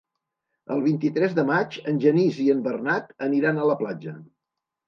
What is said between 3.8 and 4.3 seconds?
platja.